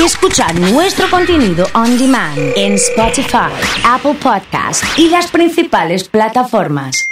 [0.00, 3.50] y escuchar nuestro contenido on demand en Spotify,
[3.84, 7.10] Apple Podcast y las principales plataformas.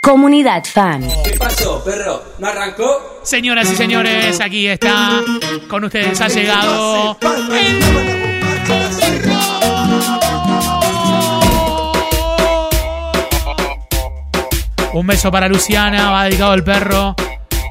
[0.00, 1.08] Comunidad Fan.
[1.24, 2.22] ¿Qué pasó, perro?
[2.38, 3.20] ¿No arrancó?
[3.24, 5.22] Señoras y señores, aquí está.
[5.68, 7.18] Con ustedes ha llegado.
[14.92, 17.16] Un beso para Luciana, va dedicado al perro.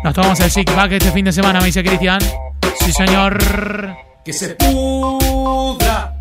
[0.04, 2.20] Nos tomamos el Sick Pack este fin de semana, me dice Cristian.
[2.80, 4.13] Sí, señor.
[4.26, 6.14] Que se pudra,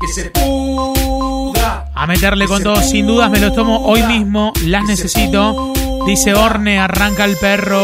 [0.00, 1.90] que se pudra.
[1.92, 5.72] A meterle con todo, sin dudas me los tomo hoy mismo, las necesito.
[6.06, 7.80] Dice Orne, arranca el perro.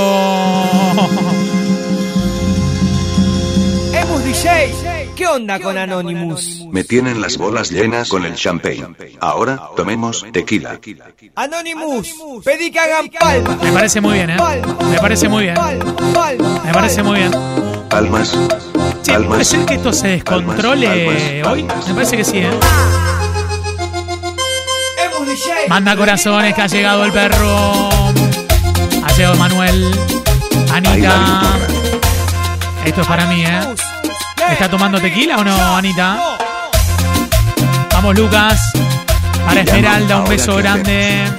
[3.92, 6.66] Emus DJ, ¿qué onda con Anonymous?
[6.70, 8.94] Me tienen las bolas llenas con el champagne.
[9.20, 10.78] Ahora tomemos tequila.
[11.34, 13.60] Anonymous, pedí que hagan palmas.
[13.60, 14.36] Me parece muy bien, ¿eh?
[14.88, 15.56] Me parece muy bien.
[16.64, 17.32] Me parece muy bien.
[17.94, 18.32] Palmas.
[19.04, 19.46] Che, ¿puede Palmas.
[19.46, 21.62] ser que esto se descontrole hoy?
[21.62, 22.50] Me parece que sí, ¿eh?
[25.68, 27.88] Manda corazones que ha llegado el perro.
[29.04, 29.94] Ha llegado Manuel.
[30.72, 31.42] Anita.
[32.84, 33.60] Esto es para mí, ¿eh?
[34.50, 36.18] ¿Está tomando tequila o no, Anita?
[37.92, 38.72] Vamos, Lucas.
[39.46, 41.30] Para Esmeralda, un beso grande.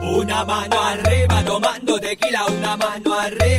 [0.00, 3.49] Una mano arriba tomando tequila, una mano arriba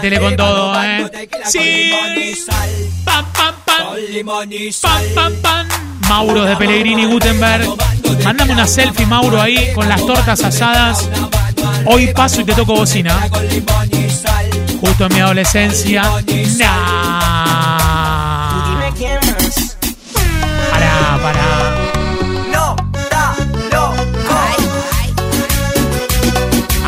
[0.00, 1.10] Métele con todo, ¿eh?
[1.44, 1.92] Sí.
[3.04, 3.86] Pam, pam, pam.
[3.88, 5.04] Con limón y Pam, sal.
[5.14, 5.68] pam, pam.
[6.08, 7.68] Mauro de Pellegrini Gutenberg.
[8.24, 11.06] Mándame una selfie, Mauro, ahí con las tortas asadas.
[11.84, 13.28] Hoy paso y te toco bocina.
[14.80, 16.02] Justo en mi adolescencia.
[16.58, 17.50] Nah.
[20.70, 21.76] Pará, pará.
[22.50, 22.74] No,
[23.10, 23.36] da,
[23.70, 23.94] no,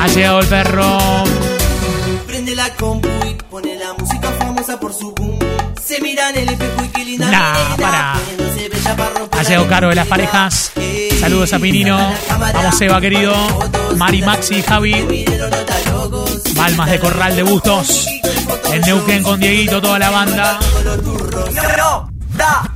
[0.01, 1.32] Ha llegado el perro.
[4.63, 5.39] Famosa por su boom.
[5.85, 10.07] Se mira en el espejo y qué linda Nah, para Ha llegado Caro de las
[10.07, 10.73] parejas.
[10.77, 11.99] Eh, Saludos a Pinino.
[12.29, 13.35] Vamos, Eva, querido.
[13.97, 15.27] Mari, Maxi y Javi.
[16.55, 18.07] Balmas de Corral de Bustos.
[18.73, 20.59] En Neuquén con Dieguito, toda la banda.
[21.77, 22.73] no, da.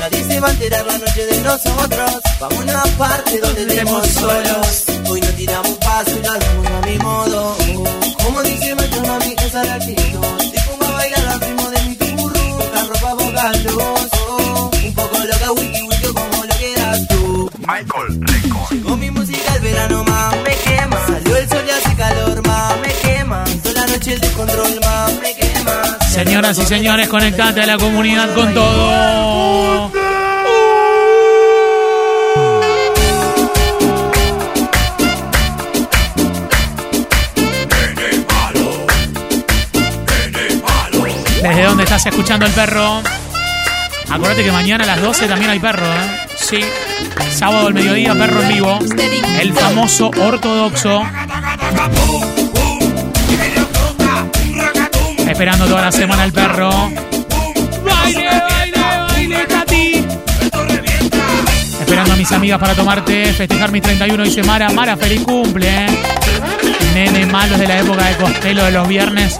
[0.00, 2.20] Nadie se va a enterar la noche de nosotros.
[2.40, 4.84] Vamos a una parte donde estemos solos.
[5.08, 7.63] Hoy no tiramos paso y lo hacemos a mi modo.
[8.24, 10.50] Como dice nuestra mami, esa es la actitud.
[10.52, 12.58] Te pongo a bailar al ritmo de mi turro.
[12.58, 13.16] Poca ropa.
[14.28, 17.50] Oh, un poco loca, wiki wiki, como lo quieras tú.
[18.70, 21.06] Llegó mi música al verano, más me quema.
[21.06, 23.44] Salió el sol y hace calor, más me quema.
[23.62, 25.98] Toda la noche el descontrol, más me quema.
[26.12, 29.92] Señoras y señores, conectate a la comunidad con todo.
[41.44, 43.02] ¿Desde dónde estás escuchando el perro?
[44.08, 46.26] Acuérdate que mañana a las 12 también hay perro, ¿eh?
[46.36, 46.60] Sí.
[47.30, 48.78] Sábado al mediodía, perro en vivo.
[49.38, 51.02] El famoso ortodoxo.
[55.18, 56.70] Esperando toda la semana el perro.
[57.84, 60.06] Baile, baile, baile, Tati.
[61.78, 64.70] Esperando a mis amigas para tomarte, festejar mis 31, dice Mara.
[64.70, 65.86] Mara, feliz cumple, ¿eh?
[66.94, 69.38] Nene malos de la época de Costello de los viernes.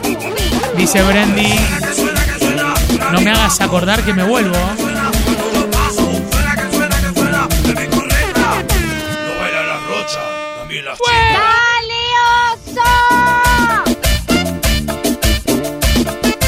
[0.76, 1.54] Dice Brendy.
[3.12, 4.56] No me hagas acordar que me vuelvo.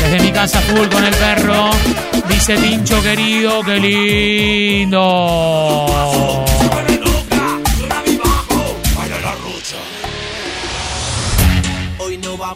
[0.01, 1.71] Desde mi casa full con el perro.
[2.29, 5.07] Dice Tincho querido, qué lindo.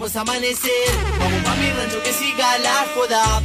[0.01, 0.71] Vamos a amanecer,
[1.19, 3.43] vamos pa' mi rancho que siga la joda.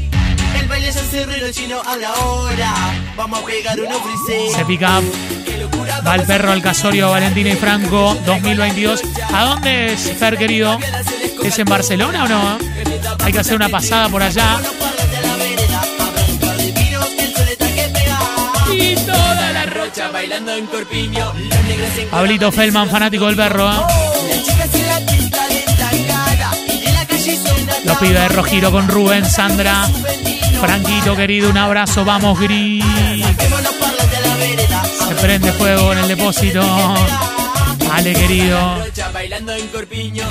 [0.58, 2.74] El baile ya cerró y el chino habla ahora.
[3.18, 4.56] Vamos a pegar unos frises.
[4.56, 5.02] Se pica.
[6.08, 9.02] Va el perro al casorio Valentina y Franco 2022.
[9.34, 10.80] ¿A dónde es, Fer querido?
[11.44, 12.58] ¿Es en Barcelona o no?
[13.26, 14.62] Hay que hacer una pasada por allá.
[18.72, 21.34] Y toda la Rocha bailando en corpiño.
[21.34, 23.70] Los Pablito Feldman, fanático del perro.
[23.74, 24.15] ¿eh?
[27.86, 29.88] Los pibes de Rojiro con Rubén, Sandra.
[30.60, 32.84] Franquito querido, un abrazo, vamos gris.
[35.08, 36.62] Se prende fuego en el depósito.
[37.92, 38.84] Ale querido.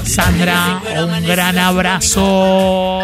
[0.04, 3.00] Sandra, un gran abrazo.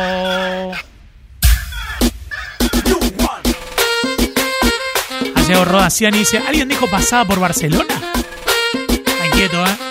[5.34, 7.94] Ha llegado Rodaciani dice, ¿alguien dijo pasada por Barcelona?
[8.88, 9.89] Está inquieto, ¿eh?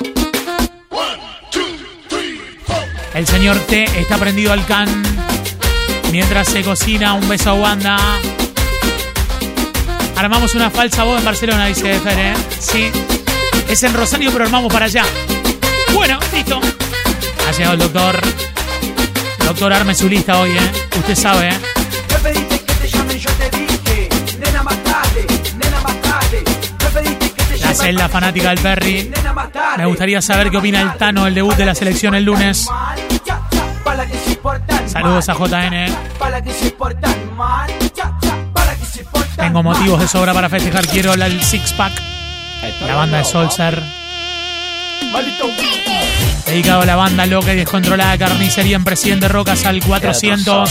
[3.19, 4.87] El señor T está prendido al can
[6.09, 7.15] mientras se cocina.
[7.15, 7.97] Un beso a Wanda.
[10.15, 12.33] Armamos una falsa voz en Barcelona, dice Fer, ¿eh?
[12.61, 12.89] Sí.
[13.67, 15.03] Es en Rosario, pero armamos para allá.
[15.93, 16.61] Bueno, listo.
[17.45, 18.21] Ha llegado el doctor.
[19.43, 20.71] Doctor, arme su lista hoy, ¿eh?
[20.97, 21.59] Usted sabe, ¿eh?
[27.59, 29.11] La celda fanática del Perry.
[29.77, 32.67] Me gustaría saber qué opina el Tano del debut de la selección el lunes.
[36.41, 37.13] Que se portan
[39.35, 40.87] Tengo motivos de sobra para festejar.
[40.87, 41.93] Quiero el six pack.
[42.85, 43.81] La banda de Solser.
[46.45, 50.69] Dedicado a la banda loca y descontrolada carnicería en Presidente Rocas al 400.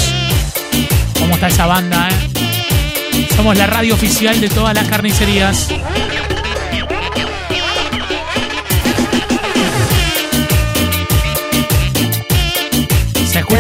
[1.19, 3.29] ¿Cómo está esa banda, eh?
[3.35, 5.69] Somos la radio oficial de todas las carnicerías.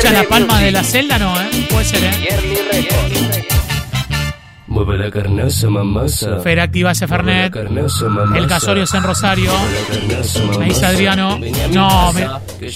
[0.00, 1.18] ¿Se escuchan las palmas de la celda?
[1.18, 1.66] No, ¿eh?
[1.70, 2.88] Puede ser, ¿eh?
[4.68, 6.38] Mueve la carnosa, mamasa.
[6.40, 7.54] Fer activa ese Fernet.
[8.36, 9.50] El Casorio es en Rosario.
[10.58, 11.40] Me dice Adriano.
[11.72, 12.28] No, me-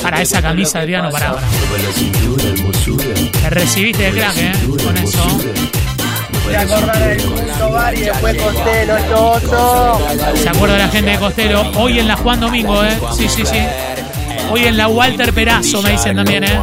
[0.02, 1.46] para esa camisa, Adriano, para, para.
[1.46, 3.40] La.
[3.42, 4.52] Me recibiste de crack, ¿eh?
[4.84, 5.40] Con eso.
[6.50, 6.64] La
[7.94, 10.02] y después conté los chotos.
[10.40, 11.70] Se acuerda la gente de Costero.
[11.76, 12.98] Hoy en la Juan Domingo, ¿eh?
[13.16, 13.58] Sí, sí, sí.
[14.50, 16.60] Hoy en la Walter Perazo, me dicen también, ¿eh?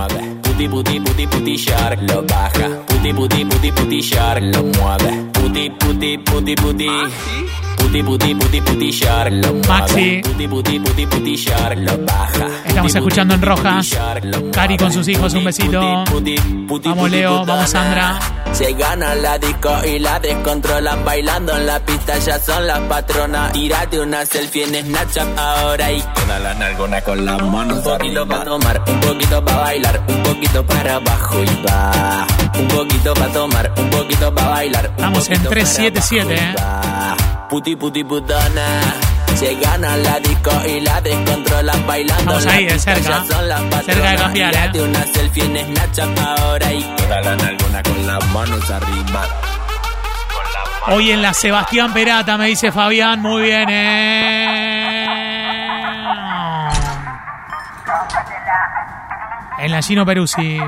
[0.60, 2.68] Puti puti puti puti shark lo baja.
[2.86, 5.32] Puti puti puti puti shark lo mueve.
[5.32, 6.86] Puti puti puti puti.
[6.86, 7.69] Puti
[8.04, 9.54] puti puti puti shark lo.
[9.68, 10.22] Maxi.
[10.24, 12.48] Puti puti puti puti shark lo baja.
[12.66, 14.52] Estamos Puti, escuchando en puti, puti, mueve.
[14.52, 16.04] Cari con sus hijos, un besito.
[16.06, 17.46] Puti, puti, puti, Vamos, puti, Leo.
[17.46, 18.20] Vamos, Sandra.
[18.54, 23.54] Se ganan la disco y la descontrolan bailando en la pista, ya son las patronas.
[23.54, 28.28] Tírate una selfie en Snapchat ahora y queda la nalgona con las manos Un poquito
[28.28, 32.28] para tomar, un poquito para bailar, un poquito para abajo y va.
[32.60, 34.86] Un poquito para tomar, un poquito para bailar.
[34.86, 37.29] Estamos en poquito para 377, abajo y ¿eh?
[37.50, 38.80] Puti puti putana.
[39.36, 42.40] Se ganan la disco y la descontrolan bailando.
[42.40, 43.24] La ahí, de cerca.
[43.42, 44.58] las Cerca de cambiar, ¿eh?
[44.58, 49.28] Tírate una selfie en Snapchat ahora y nalgona con las manos arriba.
[50.88, 53.22] Hoy en la Sebastián Perata, me dice Fabián.
[53.22, 55.08] Muy bien, ¿eh?
[59.60, 60.60] En la Gino Peruzzi.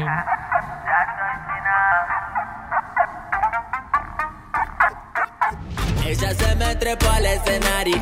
[6.81, 7.95] Trepó al escenario,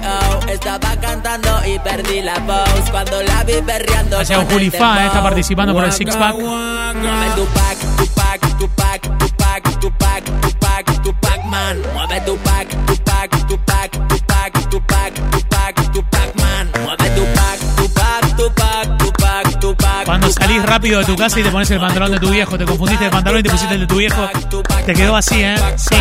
[0.48, 4.22] estaba cantando y perdí la voz cuando la vi perreando.
[4.22, 6.36] Eh, está participando por el Six Pack.
[6.38, 11.44] Mueve tu pack, tu pack, tu pack, tu pack, tu pack, tu pack, tu pack,
[11.44, 11.78] man.
[11.94, 15.09] Mueve tu pack, tu pack, tu pack, tu pack, tu pack, tu pack,
[20.10, 22.66] Cuando salís rápido de tu casa y te pones el pantalón de tu viejo, te
[22.66, 24.28] confundiste de pantalón y te pusiste el de tu viejo,
[24.84, 25.56] te quedó así, ¿eh?
[25.76, 25.96] Sí.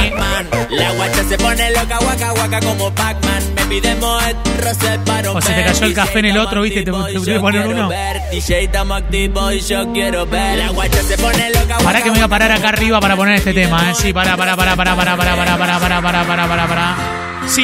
[0.70, 3.42] La guacha se pone loca, guaca, guaca como Pac-Man.
[3.54, 6.84] Me pide Moet, Rosel para O se te cayó el café en el otro, ¿viste?
[6.84, 7.90] Te- te- te ponen uno.
[8.32, 10.56] DJ estamos activos y yo quiero ver.
[10.56, 13.14] La guacha se pone loca, guaca, Pará que me voy a parar acá arriba para
[13.14, 13.94] poner este tema, ¿eh?
[13.94, 16.96] Sí, pará, pará, pará, pará, pará, pará, pará, pará, pará, pará, pará, pará, pará.
[17.46, 17.62] Sí.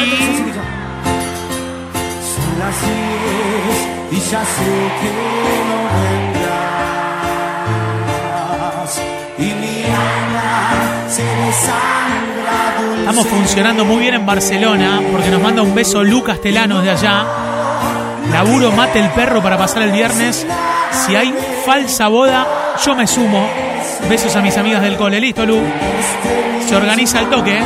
[2.37, 2.77] Son las
[4.13, 4.65] y ya sé
[5.01, 5.74] que
[12.99, 17.25] Estamos funcionando muy bien en Barcelona porque nos manda un beso Lu Castellanos de allá.
[18.33, 20.47] Laburo mate el perro para pasar el viernes.
[20.91, 21.35] Si hay
[21.65, 22.47] falsa boda,
[22.85, 23.49] yo me sumo.
[24.09, 25.21] Besos a mis amigas del cole.
[25.21, 25.61] Listo, Lu.
[26.67, 27.61] Se organiza el toque.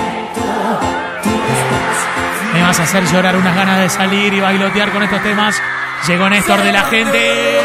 [2.52, 5.61] Me vas a hacer llorar unas ganas de salir y bailotear con estos temas.
[6.07, 7.59] Llegó Néstor de la gente.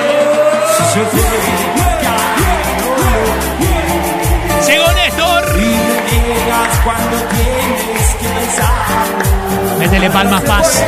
[6.84, 9.80] Cuando tienes que pensar.
[9.80, 10.84] Métele palmas, paz.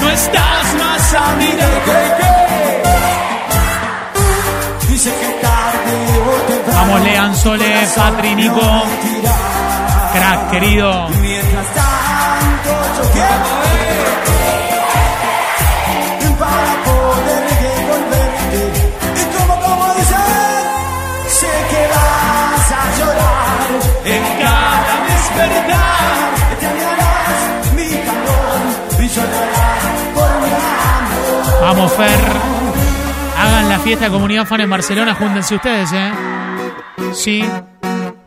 [0.00, 1.50] No estás más a mi
[4.88, 5.96] Dice que tarde
[6.70, 8.84] o Vamos, Lean Sole, Patri, Nico.
[10.12, 11.08] Crack, querido.
[11.20, 13.12] Mientras tanto yo
[31.66, 32.20] Vamos, Fer.
[33.36, 36.12] Hagan la fiesta de Comunidad Fan en Barcelona, júntense ustedes, ¿eh?
[37.12, 37.44] Sí.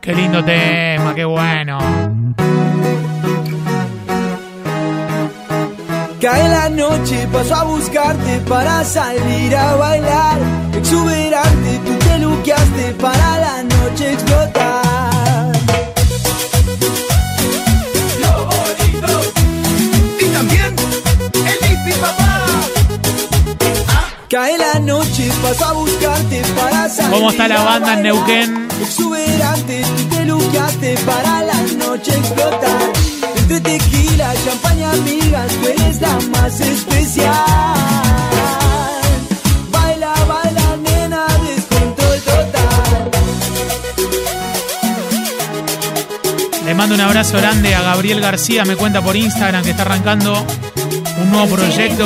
[0.01, 1.77] Qué lindo tema, qué bueno.
[6.19, 10.37] Cae la noche, paso a buscarte para salir a bailar.
[10.75, 14.58] Exuberante, tú te luqueaste para la noche explotar.
[24.29, 28.03] Paso a buscarte para salir ¿Cómo está la banda en.
[28.03, 28.67] Neuquén?
[28.81, 32.93] Exuberante, tú te luqueaste para la noche explotar.
[33.37, 37.33] Entre tequila, champaña, amigas, tú eres la más especial.
[39.71, 43.11] Baila, baila, nena, descontrol total.
[46.65, 50.45] Le mando un abrazo grande a Gabriel García, me cuenta por Instagram que está arrancando
[51.21, 52.05] un nuevo proyecto.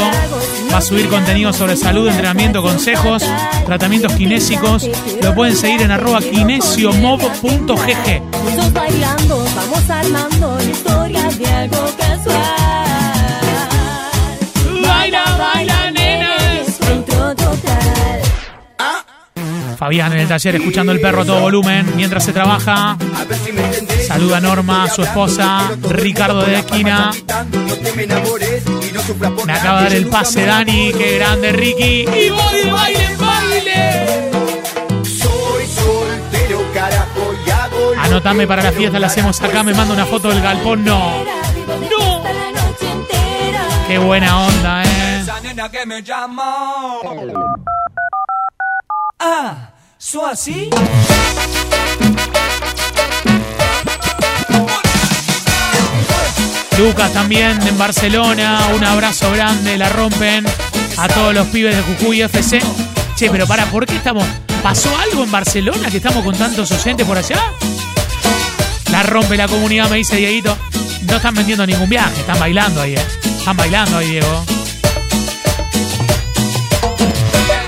[0.74, 3.24] Va a subir contenido sobre salud, entrenamiento, consejos,
[3.63, 4.89] tratamientos kinésicos.
[5.22, 7.44] Lo pueden seguir en arroba kinesiomob.gg.
[7.44, 12.39] Juntos bailando, vamos armando la historia de algo casual.
[14.82, 16.30] Baila, baila, nena.
[19.77, 22.98] Fabián en el taller escuchando el perro a todo volumen mientras se trabaja.
[24.08, 27.12] Saluda a Norma, su esposa, Ricardo de la esquina.
[29.45, 32.01] Me acaba de dar el pase Dani, qué grande Ricky.
[32.03, 34.31] Y voy baile baile.
[35.03, 40.05] Soy soltero, carajo, y hago Anotame para la fiesta, la hacemos acá, me manda una
[40.05, 41.24] foto del galpón, no.
[41.25, 42.24] No.
[42.24, 43.67] la noche entera.
[43.88, 45.19] Qué buena onda, eh.
[45.22, 47.00] Esa nena que me llama.
[49.19, 50.69] Ah, ¿so así?
[56.77, 60.46] Lucas también en Barcelona, un abrazo grande, la rompen
[60.98, 62.60] a todos los pibes de Jujuy FC.
[63.15, 64.25] Che, pero para, ¿por qué estamos?
[64.63, 67.39] ¿Pasó algo en Barcelona que estamos con tantos oyentes por allá?
[68.92, 70.58] La rompe la comunidad, me dice Dieguito.
[71.03, 73.06] No están vendiendo ningún viaje, están bailando ahí, eh.
[73.24, 74.46] Están bailando ahí, Diego.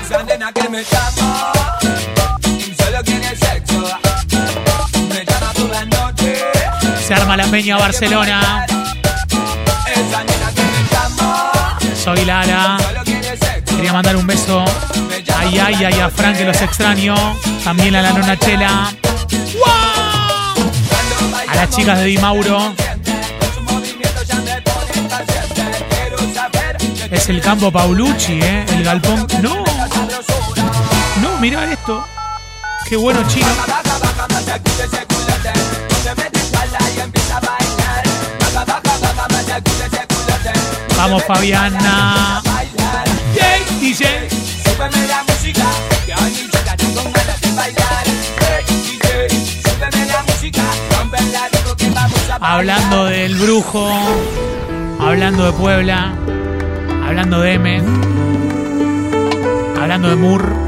[0.04, 1.52] Esa nena que me llama.
[2.44, 3.84] Y solo quiere sexo.
[5.08, 6.36] Me llama por la noche.
[7.06, 8.66] Se arma la peña Barcelona.
[12.06, 13.74] Solo quiere sexo.
[13.74, 14.64] Quería mandar un beso.
[15.36, 17.16] Ay, ay, ay, a Frank que los extraño.
[17.64, 18.92] También a la nona Chela.
[21.48, 22.72] A las chicas de Di Mauro.
[27.10, 28.64] Es el campo Paulucci, ¿eh?
[28.68, 29.26] El galpón.
[29.42, 29.64] No,
[31.22, 32.06] no, mirá esto.
[32.88, 33.48] Qué bueno, chino.
[40.96, 42.42] Vamos, Fabiana.
[43.80, 44.28] DJ.
[44.64, 45.64] Súbeme la música,
[46.04, 48.04] que hoy mi chica tengo ganas de bailar.
[48.40, 49.28] Hey, DJ,
[49.62, 50.62] súbeme la música,
[50.98, 52.50] rompe la disco que vamos a bailar.
[52.50, 53.88] Hablando del brujo.
[54.98, 56.14] Hablando de Puebla.
[57.06, 57.82] Hablando de M.
[59.78, 60.65] Hablando de Mur.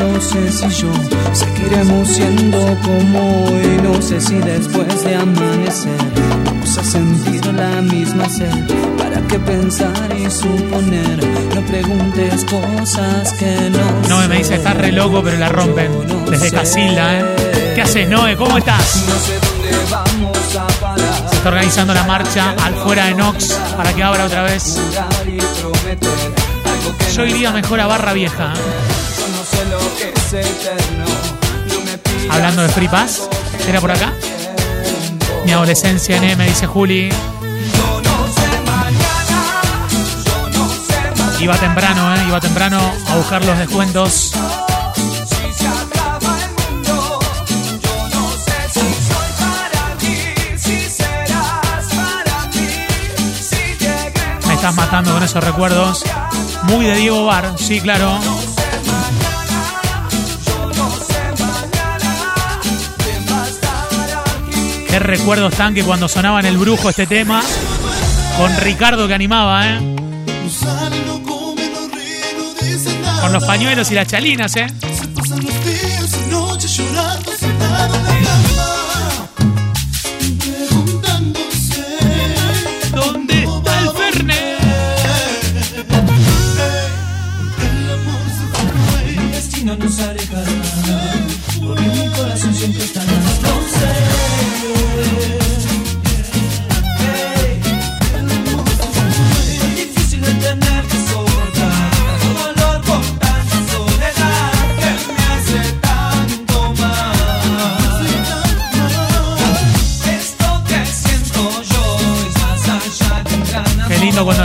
[0.00, 0.92] No sé si yo
[1.32, 3.80] seguiremos siendo como hoy.
[3.82, 5.98] No sé si después de amanecer
[6.46, 8.48] vamos a sentir la misma sed.
[8.96, 11.18] ¿Para qué pensar y suponer?
[11.54, 15.90] No preguntes cosas que no Noé me dice, está re loco, pero la rompen.
[16.30, 17.72] Desde Casilda, ¿eh?
[17.74, 18.36] ¿Qué haces, Noé?
[18.36, 19.04] ¿Cómo estás?
[19.08, 21.28] No sé dónde vamos a parar.
[21.28, 24.80] Se está organizando la marcha al fuera de Nox para que abra otra vez.
[27.14, 28.54] Yo iría mejor a Barra Vieja.
[28.54, 28.89] ¿eh?
[32.30, 33.28] Hablando de Free Pass,
[33.68, 34.12] ¿era por acá?
[35.44, 37.08] Mi adolescencia en M, dice Juli.
[41.40, 42.24] Iba temprano, ¿eh?
[42.28, 44.32] Iba temprano a buscar los descuentos.
[54.46, 56.04] Me estás matando con esos recuerdos.
[56.64, 58.20] Muy de Diego Bar, sí, claro.
[64.90, 67.42] Qué recuerdos tan que cuando sonaba en el brujo este tema.
[68.36, 69.78] Con Ricardo que animaba, ¿eh?
[73.20, 74.66] Con los pañuelos y las chalinas, ¿eh?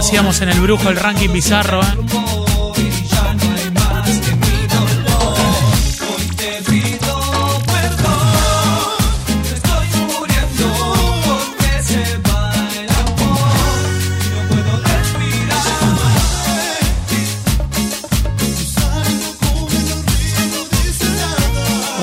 [0.05, 1.81] hacíamos en el brujo el ranking bizarro.
[1.81, 1.85] ¿eh?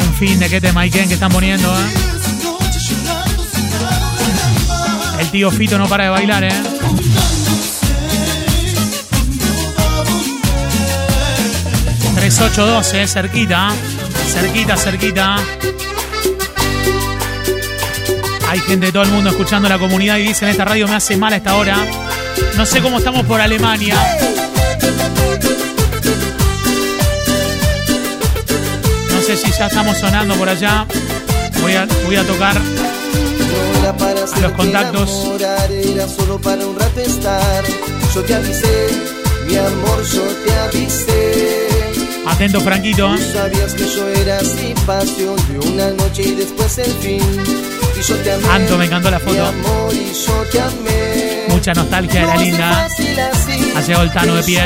[0.00, 0.72] Un fin de que te
[1.06, 1.84] que están poniendo, ¿eh?
[5.20, 6.52] El tío Fito no para de bailar, eh.
[12.34, 13.68] Tres, ocho, doce, cerquita,
[14.32, 15.36] cerquita, cerquita.
[18.48, 21.14] Hay gente de todo el mundo escuchando la comunidad y dicen esta radio me hace
[21.18, 21.76] mal a esta hora.
[22.56, 23.96] No sé cómo estamos por Alemania.
[29.10, 30.86] No sé si ya estamos sonando por allá.
[31.60, 32.56] Voy a, voy a tocar
[34.32, 35.38] A los contactos.
[38.14, 38.88] Yo te avisé,
[39.46, 41.71] mi amor, yo te avisé.
[42.26, 43.14] Atento, Franquito.
[43.16, 47.20] Tú sabías que yo era así, pasión de una noche y después el fin.
[47.98, 48.48] Y yo te amé.
[48.48, 49.44] Anto, me encantó la foto.
[49.44, 51.44] amor, y yo te amé.
[51.48, 52.84] Mucha nostalgia de la No linda.
[52.86, 53.06] así,
[53.76, 54.62] Ha llegado el Tano de pie.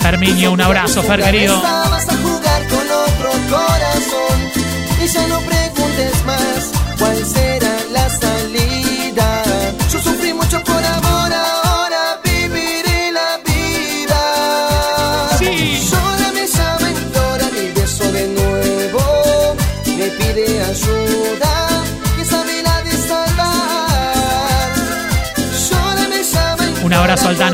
[0.00, 1.60] Fermiño, un abrazo, Fer, querido.
[1.62, 4.38] Vas a jugar con otro corazón
[5.02, 6.72] y ya no preguntes más
[27.16, 27.50] la vuelva a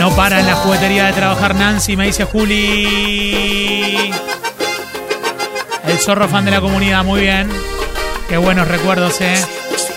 [0.00, 4.10] No para en la juguetería de trabajar Nancy, me dice Juli.
[5.86, 7.50] El zorro fan de la comunidad, muy bien.
[8.28, 9.34] Qué buenos recuerdos, eh.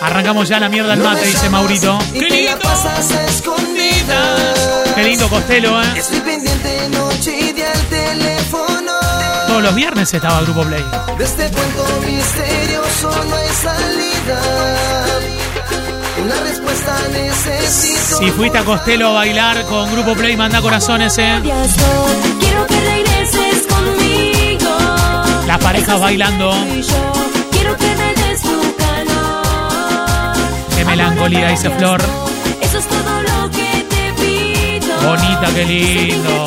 [0.02, 1.98] Arrancamos ya la mierda al mate, dice Maurito.
[2.14, 2.60] ¡Qué lindo!
[4.94, 5.86] Qué lindo Costello, eh.
[9.56, 10.84] Todos los viernes estaba Grupo Play.
[11.18, 14.42] De este cuento misterioso no hay salida.
[16.26, 18.18] Una respuesta necesito.
[18.18, 21.40] Si fuiste a Costello a bailar con Grupo Play, manda corazones, eh.
[21.42, 24.78] Quiero que regreses conmigo.
[25.48, 26.52] Las parejas bailando.
[27.52, 30.36] Quiero que me des tu calor.
[30.76, 32.02] Qué melancolía, dice Flor.
[32.60, 34.98] Eso es todo lo que te pido.
[35.02, 36.46] Bonita, qué lindo.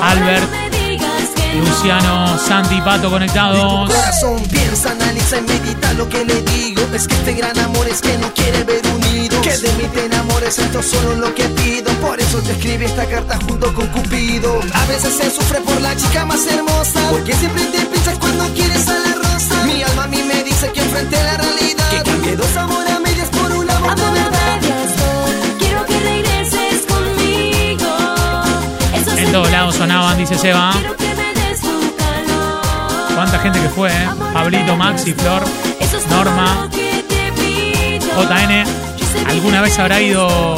[0.00, 0.69] Albert,
[1.58, 3.88] Luciano, Santi y Pato Tu conectados.
[3.90, 6.82] corazón piensa, analiza y medita lo que le digo.
[6.94, 9.40] Es que este gran amor es que no quiere ver unidos.
[9.42, 11.90] Que de mí te enamores, esto es solo lo que pido.
[12.00, 14.60] Por eso te escribí esta carta junto con Cupido.
[14.74, 17.00] A veces se sufre por la chica más hermosa.
[17.10, 19.64] Porque siempre te piensas cuando quieres a la rosa.
[19.66, 21.88] Mi alma a mí me dice que enfrente la realidad.
[21.90, 24.60] Que cambie dos amor a medias por un amor de verdad.
[25.58, 27.88] Quiero que regreses conmigo.
[29.16, 30.72] En todos lados sonaban, dice Seba.
[33.14, 34.08] Cuánta gente que fue, eh.
[34.32, 35.44] Pablito, Maxi, Flor,
[36.08, 36.68] Norma.
[38.16, 38.64] JN.
[39.28, 40.56] ¿Alguna vez habrá ido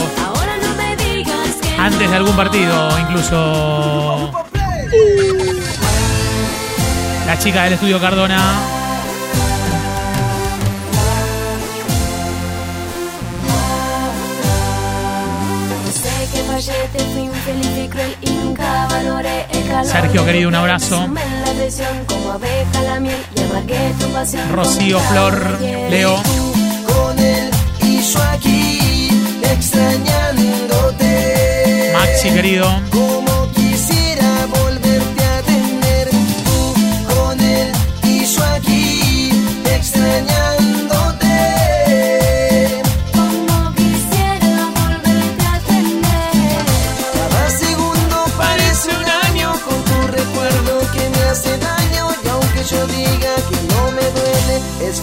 [1.78, 2.98] antes de algún partido?
[3.00, 4.30] Incluso
[7.26, 8.71] la chica del estudio Cardona.
[19.85, 21.02] Sergio, querido, un abrazo.
[21.02, 23.00] Sumé la presión como abeja la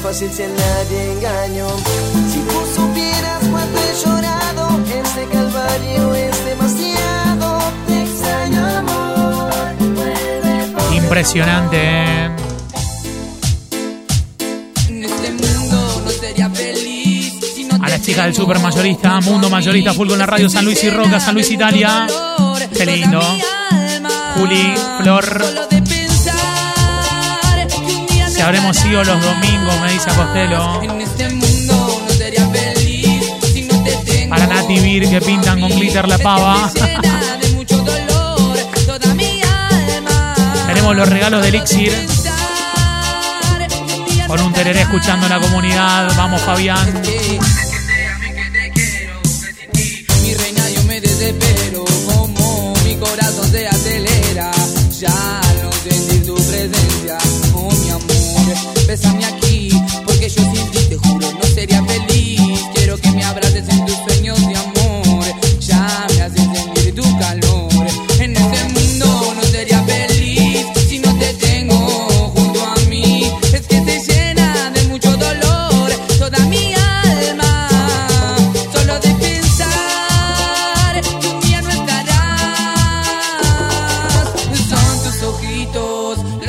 [0.09, 1.67] fácil si a nadie engaño.
[2.31, 7.59] Si tú supieras cuánto he llorado, este calvario es demasiado.
[7.85, 9.51] Te extraño amor,
[10.95, 12.35] Impresionante, eh.
[14.89, 15.27] Este
[17.79, 20.83] A te la chica del super mayorista, Mundo Mayorista, full con la radio San Luis
[20.83, 22.07] y Roca, San Luis, Italia.
[22.75, 23.21] Qué lindo.
[24.35, 25.88] Juli, Flor.
[28.49, 30.81] Habremos ido los domingos, me dice Costello.
[33.85, 34.27] Este.
[34.27, 36.71] Para Nati Vir que pintan con glitter la pava.
[40.65, 41.93] Tenemos los regalos de Elixir.
[44.25, 46.11] Con un tereré escuchando en la comunidad.
[46.17, 47.03] Vamos, Fabián.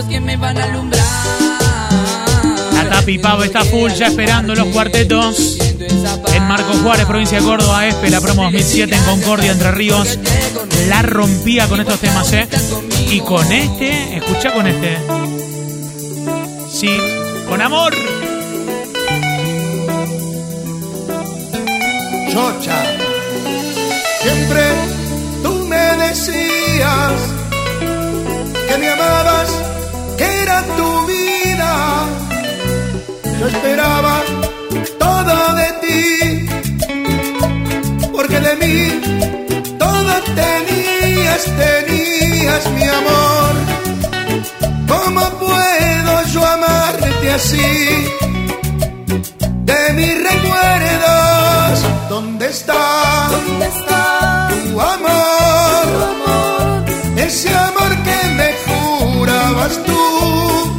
[0.00, 1.04] los que me van a alumbrar.
[2.82, 5.58] Está pipado, está full, ya esperando los cuartetos.
[6.34, 10.18] En Marco Juárez, provincia de Córdoba, ESPE, la promo 2007 en Concordia, Entre Ríos.
[10.88, 12.48] La rompía con estos temas, ¿eh?
[13.10, 14.98] Y con este, escucha con este.
[16.70, 16.96] Sí,
[17.48, 17.94] con amor.
[22.32, 22.84] Chocha,
[24.22, 24.62] siempre
[25.42, 27.12] tú me decías
[28.68, 29.69] que me amabas
[30.20, 31.72] que era tu vida.
[33.38, 34.14] Yo esperaba
[35.04, 36.06] todo de ti,
[38.14, 38.76] porque de mí
[39.84, 43.52] todo tenías, tenías mi amor.
[44.92, 47.70] ¿Cómo puedo yo amarte así?
[49.70, 51.74] De mis recuerdos,
[52.10, 52.82] ¿dónde está?
[53.36, 54.02] ¿Dónde está
[54.64, 55.86] tu amor?
[57.16, 57.89] Ese amor
[59.60, 60.72] jurabas tú.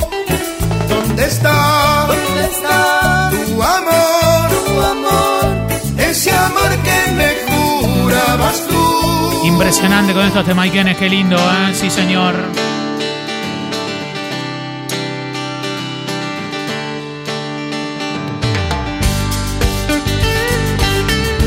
[0.90, 2.08] ¿Dónde está?
[2.08, 4.50] ¿Dónde está tu amor?
[4.66, 5.68] tu amor?
[5.98, 9.46] Ese amor que me jurabas tú.
[9.46, 11.74] Impresionante con estos temaiquenes, qué lindo, ¿eh?
[11.74, 12.36] Sí, señor.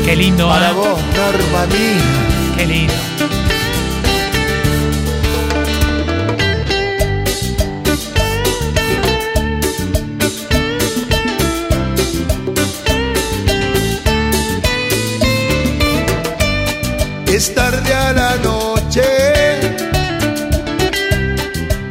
[0.05, 0.73] Qué lindo, Para ¿eh?
[0.73, 2.55] vos, Norma mía.
[2.57, 3.14] Qué lindo.
[17.35, 19.01] Es tarde a la noche.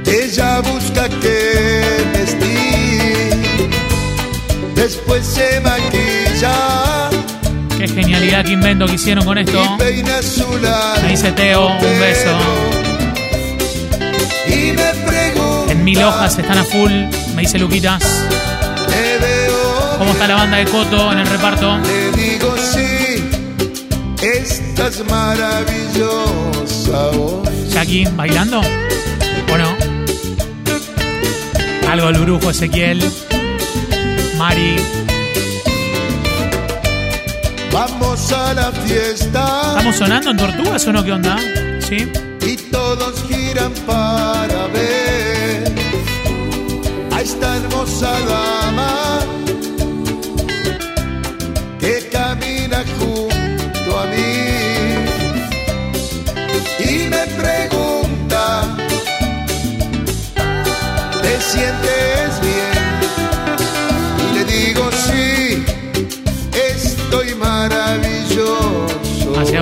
[0.06, 1.82] Ella busca que
[2.14, 3.44] vestir.
[4.74, 7.10] Después se maquilla
[7.76, 9.76] Qué genialidad que invento que hicieron con esto.
[9.76, 12.38] Me dice Teo, un beso.
[14.48, 15.72] Y me pregunta.
[15.72, 16.90] En mil hojas están a full,
[17.34, 18.02] me dice Luquitas.
[19.98, 21.76] ¿Cómo está la banda de Coto en el reparto?
[21.80, 22.53] Le digo.
[24.76, 27.12] Estás maravillosa.
[27.68, 28.60] Jackie, ¿bailando?
[28.60, 29.76] ¿O no?
[31.88, 33.00] Algo del brujo Ezequiel.
[34.36, 34.74] Mari.
[37.72, 39.62] Vamos a la fiesta.
[39.68, 41.04] ¿Estamos sonando en Tortugas o no?
[41.04, 41.38] ¿Qué onda?
[41.78, 42.10] ¿Sí?
[42.44, 45.72] y todos giran para ver
[47.12, 49.20] a esta hermosa dama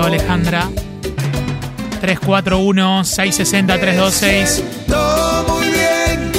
[0.05, 0.69] Alejandra.
[2.01, 4.63] 341-660-326.
[4.87, 6.31] Todo muy bien,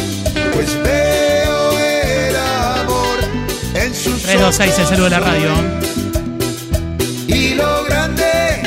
[0.52, 3.18] pues veo el amor
[3.74, 5.52] en sus 326 el de la radio.
[7.26, 8.62] Y lo grande,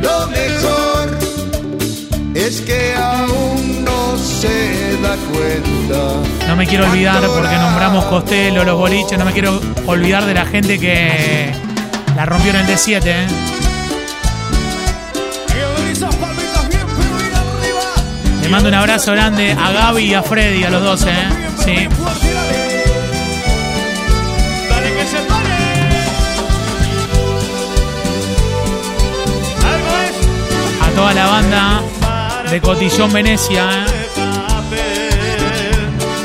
[0.00, 1.18] lo mejor,
[2.34, 6.22] es que aún no se da cuenta.
[6.48, 9.18] No me quiero olvidar porque nombramos Costello, los boliches.
[9.18, 11.52] No me quiero olvidar de la gente que
[12.16, 13.02] la rompió en el D7.
[13.04, 13.26] ¿eh?
[18.42, 21.28] Le mando un abrazo grande a Gaby y a Freddy, a los dos, ¿eh?
[21.64, 21.88] Sí.
[30.80, 31.82] A toda la banda
[32.50, 33.86] de Cotillón Venecia, ¿eh?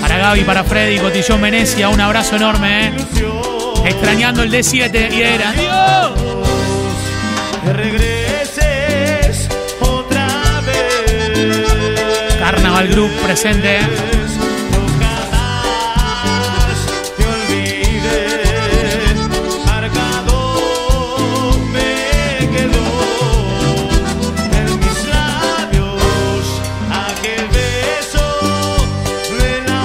[0.02, 2.94] Para Gaby, para Freddy, Cotillón Venecia, un abrazo enorme, ¿eh?
[3.86, 5.52] Extrañando el D7 y era.
[5.54, 6.18] ¡Dios!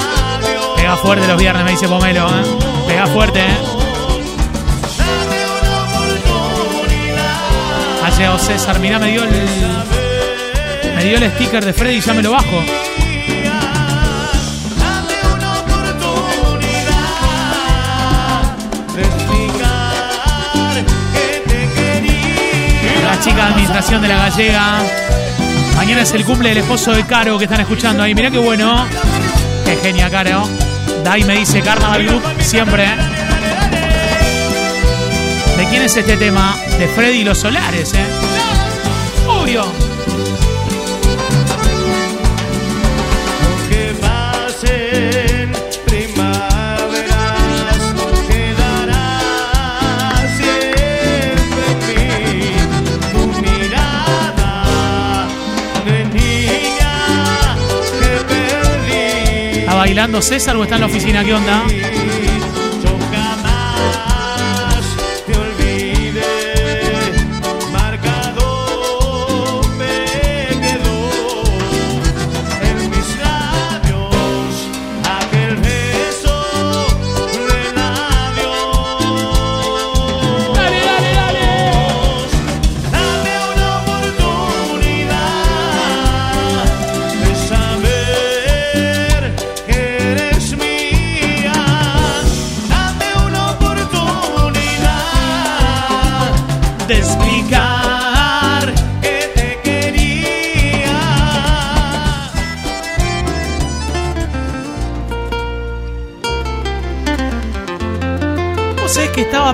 [0.03, 0.77] Labios.
[0.77, 2.45] Pega fuerte los viernes, me dice Pomelo, ¿eh?
[2.87, 3.73] Pega fuerte, ¿eh?
[8.39, 9.31] César, mirá, me dio el.
[10.97, 12.63] Me dio el sticker de Freddy y ya me lo bajo.
[23.41, 24.79] Administración de la gallega.
[25.77, 28.15] Mañana es el cumple del esposo de Caro que están escuchando ahí.
[28.15, 28.87] Mirá qué bueno.
[29.65, 30.49] Qué genia, Caro.
[31.05, 32.87] Dai me dice Carnaval Group siempre.
[35.57, 36.57] ¿De quién es este tema?
[36.79, 38.05] De Freddy y los Solares, ¿eh?
[39.29, 39.92] Obvio.
[59.93, 61.23] Bailando César o está en la oficina?
[61.23, 61.67] ¿Qué onda?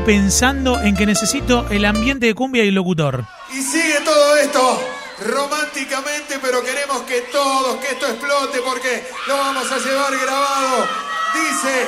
[0.09, 3.27] Pensando en que necesito el ambiente de cumbia y locutor?
[3.53, 4.83] Y sigue todo esto
[5.23, 10.87] románticamente, pero queremos que todos, que esto explote porque lo vamos a llevar grabado.
[11.35, 11.87] Dice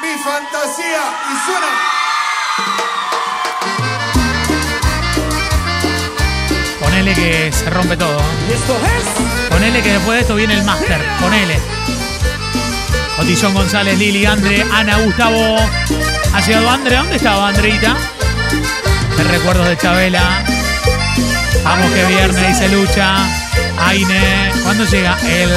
[0.00, 1.66] mi fantasía y suena.
[6.78, 8.22] Ponele que se rompe todo.
[9.50, 11.04] Ponele que después de esto viene el máster.
[11.20, 11.58] Ponele.
[13.16, 15.56] Cotillón González, Lili, Andre, Ana, Gustavo.
[16.38, 16.96] Ha llegado Andre.
[16.96, 17.96] ¿Dónde estaba Andreita?
[19.16, 20.44] De recuerdos de Chabela.
[21.64, 23.16] Vamos que viernes dice Lucha.
[23.76, 24.52] Aine.
[24.62, 25.18] ¿Cuándo llega?
[25.26, 25.50] El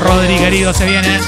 [0.00, 1.18] Rodri querido se viene.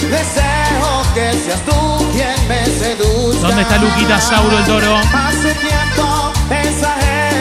[0.00, 3.48] Deseo que seas tú quien me seduzca.
[3.48, 4.96] ¿Dónde está Luquita Sauro el toro?
[4.96, 6.94] Hace tiempo, esa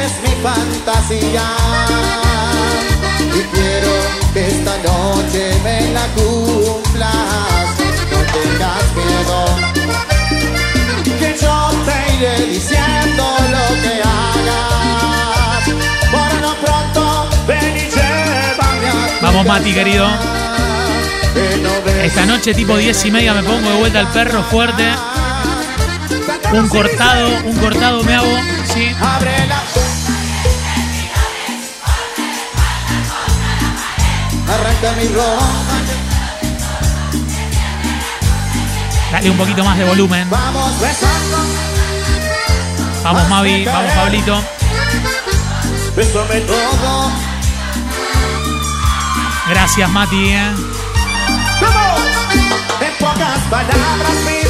[0.03, 1.43] es mi fantasía.
[3.33, 3.91] Y quiero
[4.33, 6.88] que esta noche me la cumplas.
[8.33, 9.37] Tengas miedo.
[11.19, 15.63] Que yo te iré diciendo lo que hagas.
[16.11, 20.07] Por lo pronto, ven y llévame a Vamos Mati querido.
[22.03, 24.89] Esta noche tipo 10 y media me pongo de vuelta al perro fuerte.
[26.51, 28.37] Un cortado, un cortado me hago.
[28.73, 28.91] Sí.
[29.01, 29.61] Abre la
[34.51, 35.47] Arranca mi ropa,
[39.11, 40.29] Dale un poquito más de volumen.
[43.03, 44.43] vamos Mavi, vamos Pablito.
[49.49, 50.29] Gracias Mati.
[50.29, 50.53] eh.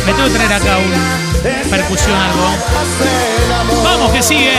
[0.06, 2.50] Me tengo que traer acá un percusión algo.
[3.84, 4.52] Vamos que sigue.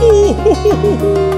[0.00, 1.31] Uh, uh, uh,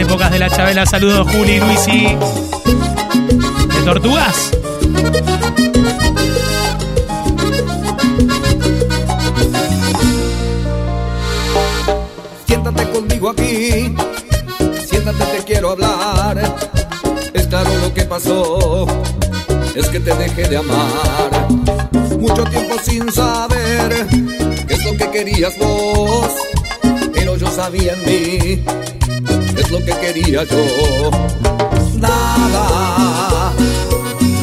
[0.00, 0.86] épocas de la Chabela.
[0.86, 2.16] Saludos Juli, Luisi.
[3.74, 4.50] ¿De Tortugas?
[12.46, 13.94] Siéntate conmigo aquí,
[14.88, 16.40] siéntate, te quiero hablar.
[17.34, 18.86] Es claro lo que pasó,
[19.74, 21.48] es que te dejé de amar.
[22.18, 24.06] Mucho tiempo sin saber
[24.66, 26.30] qué es lo que querías vos,
[27.12, 28.64] pero yo sabía en mí
[29.60, 31.10] es lo que quería yo.
[31.98, 33.52] Nada,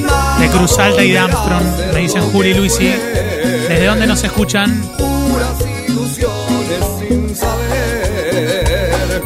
[0.01, 2.85] nada De Cruz Alta y de Armstrong, me dicen Juli y Luisi.
[2.87, 4.81] ¿Desde dónde nos escuchan?
[4.97, 9.21] puras ilusiones sin saber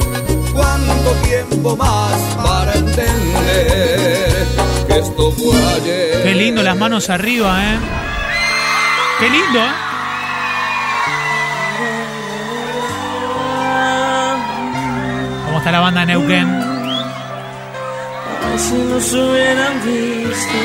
[0.53, 4.47] cuánto tiempo más para entender
[4.87, 6.23] que esto fue ayer.
[6.23, 7.79] Qué lindo, las manos arriba, ¿eh?
[9.19, 9.91] Qué lindo, ¿eh?
[15.71, 16.47] Está la banda Neuquén?
[18.57, 20.59] Si nos hubieran visto.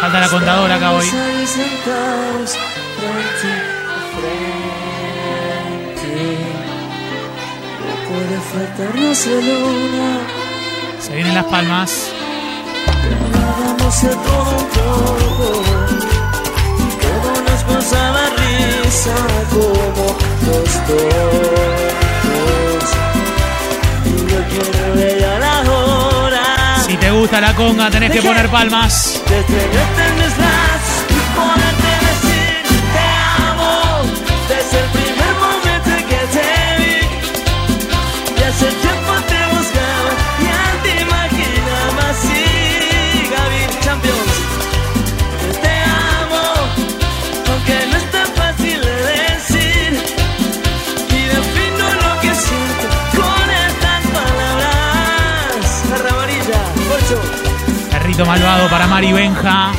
[0.00, 1.06] Falta la contadora acá hoy.
[11.00, 12.10] Se vienen las palmas.
[13.32, 15.62] Vamos a todo un poco.
[17.02, 19.14] Todo nos causaba risa
[19.50, 21.41] como los dos.
[27.22, 29.22] Gusta la conga, tenés que poner palmas.
[58.22, 59.72] Besito malvado para Mari Benja.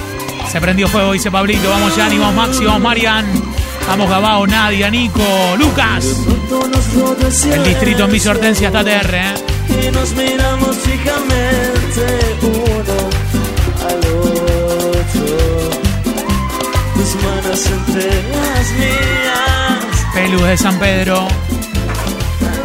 [0.51, 1.69] Se prendió fuego, dice Pablito.
[1.69, 3.25] Vamos, Yanni, vamos, Maxi, vamos, Marian.
[3.87, 6.05] Vamos, Gabao, Nadia, Nico, Lucas.
[7.45, 9.33] El distrito en Villa Hortensia está TR, ¿eh?
[9.69, 13.09] Y nos miramos fijamente uno
[13.87, 15.69] al otro.
[16.95, 20.13] Tus manos entre las mías.
[20.13, 21.27] Pelus de San Pedro.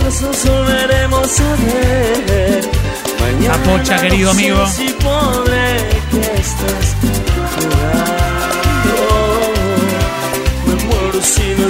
[0.04, 2.77] Nos volveremos a ver.
[3.36, 4.64] No querido amigo.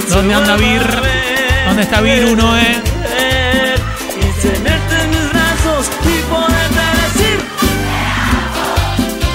[0.09, 0.81] ¿Dónde anda Vir?
[1.65, 2.81] ¿Dónde está Vir uno, eh?
[4.15, 7.39] Y tenerte en mis brazos y poderte decir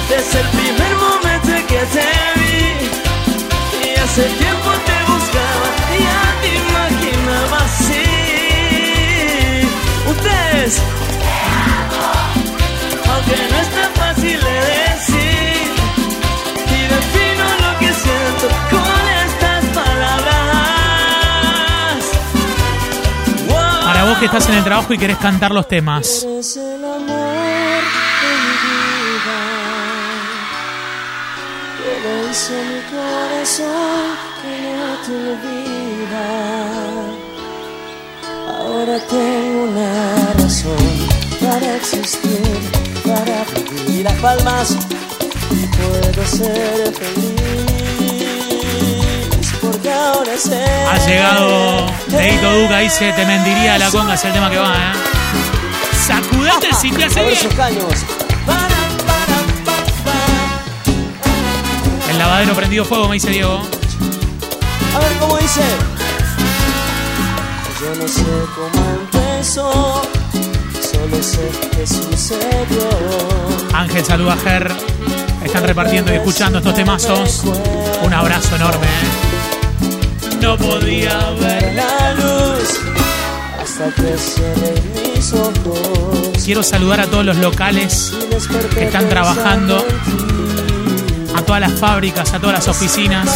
[0.09, 2.09] Desde el primer momento que te
[2.41, 2.67] vi
[3.87, 5.67] Y hace tiempo te buscaba
[6.01, 8.07] Ya te imaginaba así
[10.09, 10.73] Ustedes
[13.27, 15.73] Aunque no es tan fácil de decir
[16.67, 20.35] Y defino lo que siento con estas palabras
[23.85, 26.25] Para vos que estás en el trabajo y querés cantar los temas.
[26.25, 26.63] Mi vida.
[31.79, 31.93] Que
[32.91, 34.07] corazón
[34.43, 36.29] que no te olvida.
[38.59, 39.93] Ahora tengo una
[40.43, 42.74] razón para existir,
[43.05, 43.45] vivir.
[43.89, 44.77] Y las palmas
[45.77, 47.43] puedo ser feliz.
[49.61, 50.65] Porque ahora sé.
[50.65, 54.93] Ha llegado Deito Duca, dice, te mentiría la conga, es el tema que va, ¿eh?
[56.07, 57.39] Sacudete si te hace bien.
[62.11, 63.63] El lavadero prendido fuego, me dice Diego.
[64.95, 65.63] A ver cómo dice.
[67.81, 70.03] Yo no sé cómo empezó,
[71.05, 72.89] solo sé que sucedió.
[73.73, 74.73] Ángel saluda a Ger.
[75.45, 77.43] Están repartiendo y escuchando estos temazos.
[78.03, 80.37] Un abrazo enorme, ¿eh?
[80.41, 81.75] No podía ver.
[81.75, 82.81] La luz
[83.61, 84.83] hasta que cerré
[85.15, 86.43] mis ojos.
[86.45, 88.13] Quiero saludar a todos los locales
[88.75, 89.85] que están trabajando,
[91.35, 93.29] a todas las fábricas, a todas las oficinas,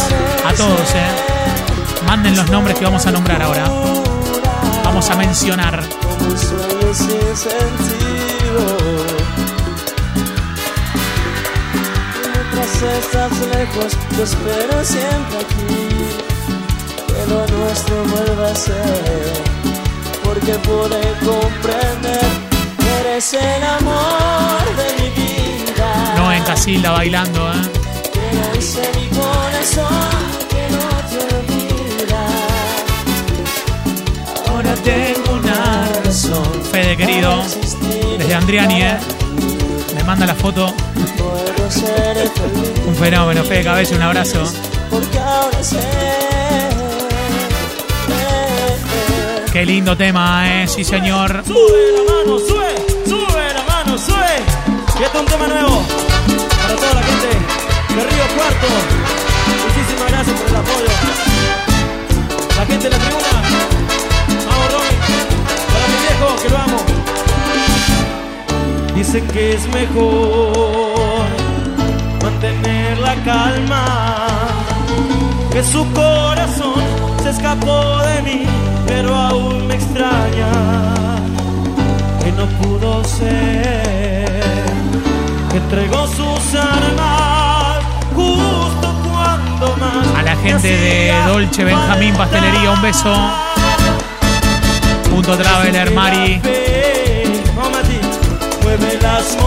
[0.45, 2.05] a todos, ¿eh?
[2.05, 3.65] Manden los nombres que vamos a nombrar ahora.
[4.83, 6.08] Vamos a mencionar.
[6.29, 8.65] Un sueño sin sentido.
[12.21, 15.77] Mientras estás lejos, yo espero siempre aquí.
[17.07, 19.43] Que lo nuestro vuelva a ser.
[20.23, 22.27] Porque pude comprender
[22.77, 26.13] que eres el amor de mi vida.
[26.15, 27.61] No en Casilda bailando, ¿eh?
[28.13, 32.21] Que dice mi corazón que no te olvida.
[34.47, 35.08] Ahora razón.
[36.19, 37.41] Fede querido,
[38.17, 38.97] desde Andriani, ¿eh?
[39.95, 40.73] Me manda la foto.
[42.85, 44.43] Un fenómeno, Fede Cabello, un abrazo.
[44.89, 45.79] porque ahora sé.
[49.53, 50.67] Qué lindo tema, ¿eh?
[50.67, 51.41] Sí, señor.
[51.47, 54.43] Sube la mano, sube, sube la mano, sube.
[54.99, 55.81] Y este es un tema nuevo
[56.61, 57.27] para toda la gente
[57.95, 58.67] de Río Cuarto.
[59.67, 60.91] Muchísimas gracias por el apoyo.
[62.57, 63.78] La gente de la tribuna.
[66.41, 66.77] Que lo amo.
[68.95, 71.25] Dicen que es mejor
[72.23, 73.85] mantener la calma.
[75.51, 76.83] Que su corazón
[77.23, 78.45] se escapó de mí,
[78.87, 80.51] pero aún me extraña
[82.23, 84.41] que no pudo ser,
[85.49, 87.79] que entregó sus armas
[88.15, 90.07] justo cuando más.
[90.17, 93.38] A la gente de Dolce Benjamín Pastelería, un beso.
[95.19, 96.39] Punto Traveler, Mari.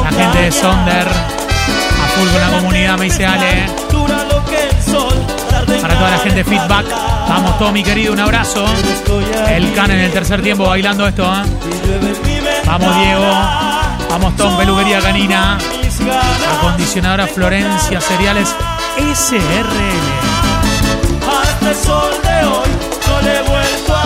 [0.05, 1.09] La gente de Sonder.
[1.09, 3.63] A full con la comunidad, me dice Ale.
[3.63, 3.71] En
[5.81, 6.85] Para toda la gente Feedback.
[7.27, 8.67] Vamos, Tommy, querido, un abrazo.
[9.49, 11.43] El can en el tercer tiempo bailando esto, ¿eh?
[12.67, 13.33] Vamos, Diego.
[14.11, 15.57] Vamos, Tom, peluquería canina.
[16.59, 18.55] Acondicionadora Florencia, cereales
[18.99, 20.03] SRL.
[21.27, 22.69] Hasta el sol de hoy
[23.09, 24.02] no le he vuelto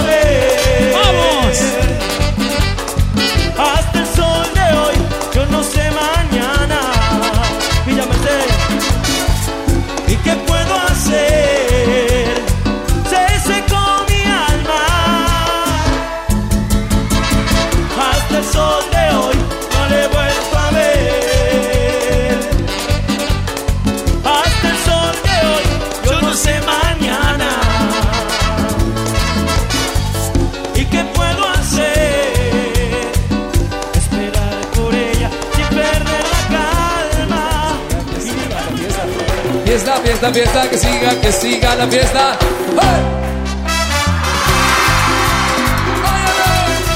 [40.33, 42.37] Fiesta, fiesta, que siga, que siga la fiesta.
[42.81, 43.03] ¡Hey!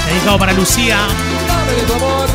[0.09, 0.97] Dedicado para Lucía.
[1.47, 2.28] Dame tu amor.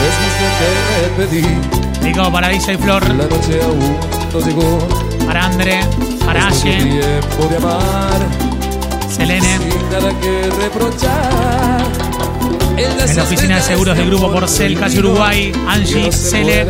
[0.00, 3.02] Después que te pedí, Dedicado para Isa y Flor.
[3.08, 3.96] la noche aún
[4.32, 4.78] no llegó.
[5.26, 5.80] Para Andre.
[6.24, 6.76] Para Es Aye.
[6.76, 8.20] tiempo de amar,
[9.10, 9.58] Selene.
[9.58, 12.05] sin nada que reprochar.
[12.76, 15.52] En la oficina de seguros del grupo Porcel, Calle Uruguay.
[15.66, 16.66] Angie, Cele.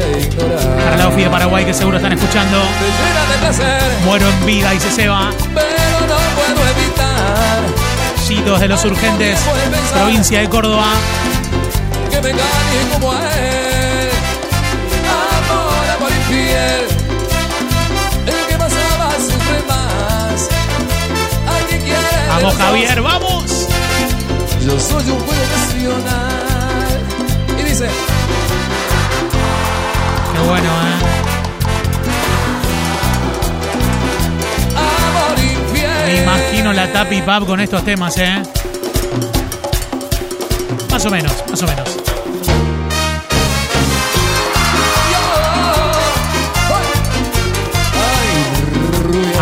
[0.85, 2.63] Para la de Paraguay que seguro están escuchando.
[4.05, 5.31] Muero en vida, dice Seba.
[5.55, 7.63] pero no puedo evitar
[8.27, 9.41] Chitos de los Urgentes.
[9.93, 10.93] Provincia de Córdoba.
[12.11, 12.33] que me
[12.93, 13.56] como a él.
[36.97, 38.43] Tapi Pub con estos temas, ¿eh?
[40.91, 41.97] Más o menos, más o menos.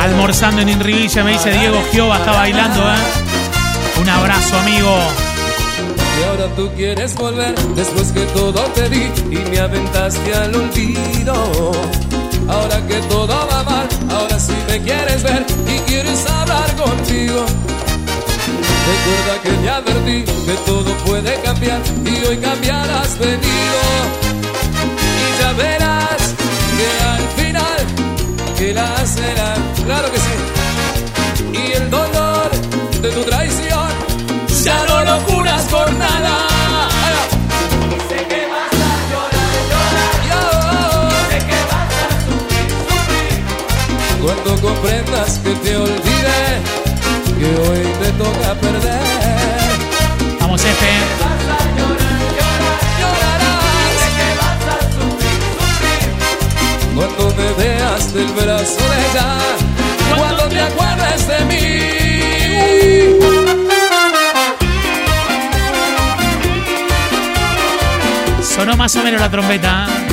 [0.00, 4.00] Almorzando en Inrivilla, me dice Diego Giova, está bailando, ¿eh?
[4.00, 4.98] Un abrazo, amigo.
[6.18, 11.34] Y ahora tú quieres volver después que todo te di y me aventaste al olvido.
[12.48, 17.44] Ahora que todo va mal, ahora sí me quieres ver y quieres hablar contigo.
[18.86, 23.78] Recuerda que te advertí que todo puede cambiar y hoy cambiar has venido.
[25.22, 26.34] Y ya verás
[26.76, 27.86] que al final
[28.58, 29.54] que la será,
[29.84, 30.34] claro que sí.
[31.52, 32.50] Y el dolor
[33.00, 33.24] de tu
[44.44, 46.60] Cuando comprendas que te olvidé,
[47.38, 49.00] que hoy te toca perder.
[50.38, 50.86] Vamos, F.
[53.00, 53.94] Llorarás.
[53.98, 56.04] Sé que vas a sufrir, sufrir.
[56.94, 59.28] Cuando me veas del brazo de ella,
[60.14, 61.64] cuando te acuerdes de mí.
[68.42, 70.03] Sonó más o menos la trompeta.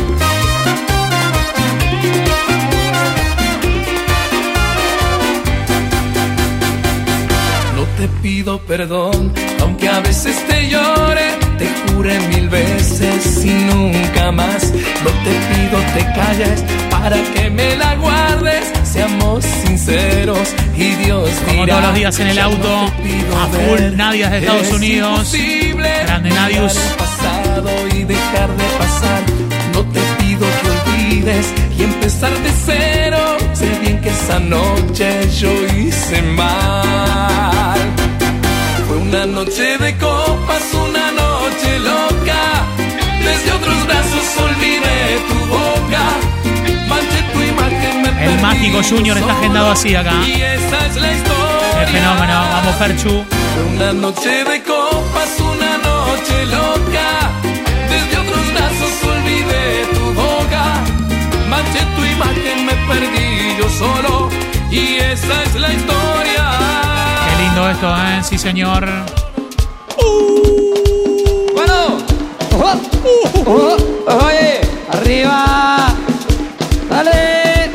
[8.42, 9.32] Pido perdón,
[9.62, 11.28] aunque a veces te llore,
[11.60, 14.74] te jure mil veces y nunca más.
[15.04, 21.66] No te pido te calles para que me la guardes, seamos sinceros y Dios Como
[21.66, 21.76] dirá.
[21.76, 25.36] todos los días en el auto, a full, Nadia de Estados es Unidos.
[26.06, 26.74] Grande Nadius.
[26.98, 29.22] pasado y dejar de pasar.
[29.74, 33.38] No te pido que olvides y empezar de cero.
[33.54, 37.61] Sé bien que esa noche yo hice mal.
[39.12, 42.44] Una noche de copas, una noche loca.
[43.22, 46.04] Desde otros brazos olvidé tu boca.
[46.88, 50.14] Manché tu imagen, me El mágico Junior está agendado así acá.
[50.26, 51.80] Y esa es la historia.
[51.80, 52.34] Qué fenómeno.
[52.54, 53.26] Vamos, Ferchu.
[53.76, 57.10] Una noche de copas, una noche loca.
[57.90, 60.64] Desde otros brazos olvidé tu boca.
[61.50, 64.30] Manché tu imagen, me perdí yo solo.
[64.72, 66.41] Y esa es la historia.
[67.54, 68.24] Lindo esto, ¿eh?
[68.24, 68.88] Sí, señor.
[71.54, 71.98] Bueno,
[74.08, 75.88] oye, arriba,
[76.90, 77.72] dale.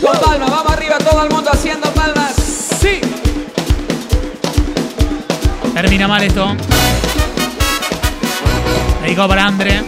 [0.00, 2.34] Con palmas, vamos arriba, todo el mundo haciendo palmas.
[2.80, 3.00] Sí.
[5.74, 6.48] Termina mal esto.
[9.04, 9.84] Dedicado para Andre.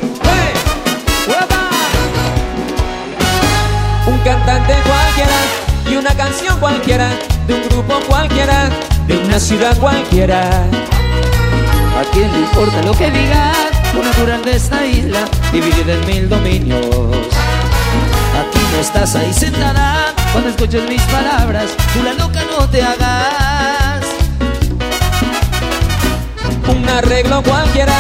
[4.07, 7.11] Un cantante cualquiera y una canción cualquiera,
[7.47, 8.71] de un grupo cualquiera,
[9.07, 10.43] de una ciudad cualquiera.
[10.49, 13.53] ¿A quién le importa lo que diga?
[13.95, 16.87] Lo natural de esta isla, dividida en mil dominios.
[18.41, 24.05] Aquí no estás ahí sentada, cuando escuches mis palabras, tú la loca no te hagas.
[26.69, 27.95] Un arreglo cualquiera,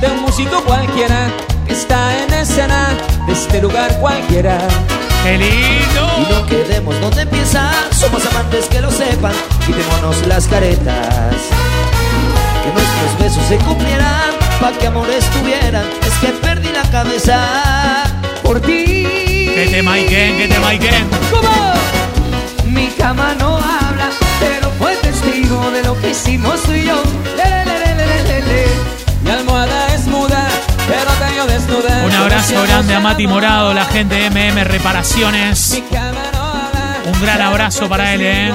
[0.00, 1.28] de un músico cualquiera,
[1.66, 2.90] que está en escena,
[3.26, 4.58] de este lugar cualquiera.
[5.22, 6.08] ¡Qué lindo!
[6.18, 9.32] Y no quedemos donde empieza, somos amantes que lo sepan,
[9.66, 11.36] quitémonos las caretas.
[12.64, 18.04] Que nuestros besos se cumplieran, pa' que amores tuvieran, es que perdí la cabeza
[18.42, 19.04] por ti.
[19.54, 20.38] ¿Qué tema Iken?
[20.38, 21.08] ¿Qué tema Iken?
[21.30, 21.74] ¿Cómo?
[22.64, 24.10] Mi cama no habla,
[24.40, 27.02] pero fue testigo de lo que hicimos tú y yo.
[27.36, 28.99] Le, le, le,
[31.42, 35.82] Un abrazo grande a Mati Morado, la gente de MM Reparaciones.
[37.06, 38.52] Un gran abrazo para él, eh.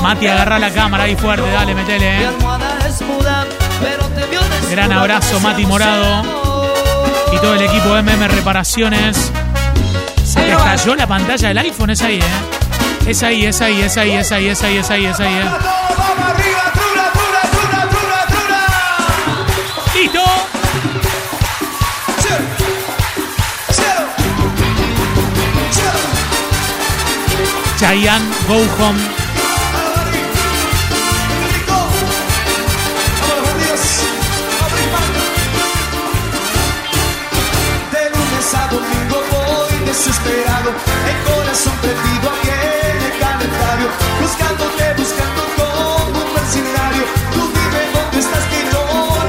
[0.00, 2.28] Mati, agarra la cámara ahí fuerte, dale, metele, eh.
[4.70, 6.22] Gran abrazo, Mati Morado.
[7.32, 9.32] Y todo el equipo de MM Reparaciones.
[10.24, 13.08] Se te cayó la pantalla del iPhone, es ahí, eh.
[13.10, 15.50] Es ahí, es ahí, es ahí, es ahí, es ahí, es ahí, es ahí, eh.
[19.94, 20.51] ¡Listo!
[27.82, 29.02] Chayanne, Go Home.
[37.90, 40.70] De lunes a domingo voy desesperado,
[41.10, 43.88] el corazón prendido aquí en el calendario,
[44.20, 47.02] buscándote, buscando como un mercenario.
[47.34, 48.82] Tú dime dónde estás que yo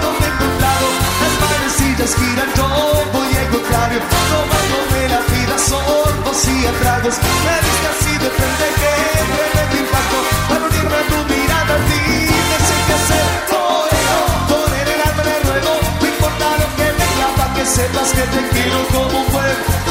[0.04, 0.88] no te he encontrado.
[1.24, 2.68] Las manecillas giran, yo
[3.14, 4.00] voy en contrario,
[4.30, 7.16] tomándome la vida sordos y a tragos.
[7.18, 8.92] Me de frente que
[9.36, 10.18] tremendo impacto,
[10.48, 14.18] para unirme a tu mirada, dime si hay que hacer torero,
[14.48, 18.42] torero el alma le ruego, no importa lo que me clava, que sepas que te
[18.54, 19.28] quiero como un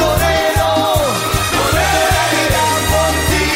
[0.00, 0.68] torero.
[1.52, 3.48] Torero irá por ti,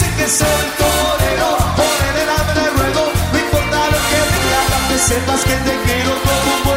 [0.00, 1.50] sé que soy torero,
[1.80, 3.02] torero el alma le ruego,
[3.32, 6.67] no importa lo que me clava, que sepas que te quiero como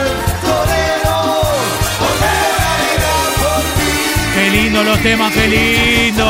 [4.52, 6.26] lindo los temas, qué lindo.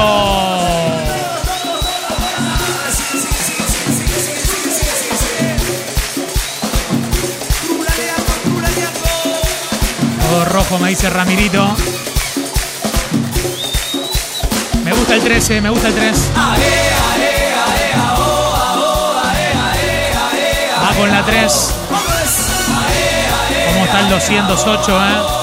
[10.30, 11.76] Todo rojo, me dice Ramirito.
[14.84, 16.32] Me gusta el 13, me gusta el 3.
[20.84, 21.74] Va con la 3.
[23.68, 25.41] ¿Cómo está el 208, eh?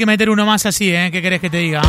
[0.00, 1.10] Que meter uno más así, ¿eh?
[1.12, 1.82] ¿Qué querés que te diga?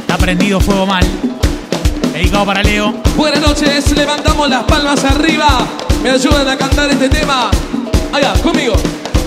[0.00, 1.06] Está prendido fuego mal.
[2.12, 2.92] Dedicado para Leo.
[3.16, 5.66] Buenas noches, levantamos las palmas arriba.
[6.02, 7.50] Me ayudan a cantar este tema.
[8.12, 8.74] Allá, conmigo.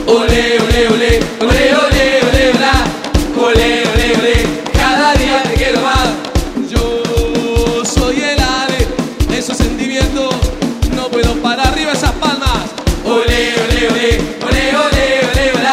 [0.05, 2.73] Ole, ole, ole, ole, ole, ole, bla.
[3.35, 4.60] Ole, ole, ole,
[14.01, 15.71] Ole, ole, ole, ole, ole,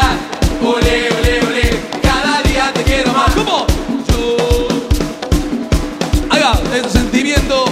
[0.61, 1.09] ole.
[1.09, 3.33] Ole, ole, cada día te quiero más.
[3.35, 3.67] ¿Cómo?
[4.07, 4.69] Yo.
[6.29, 7.71] Ahí va, esos sentimientos.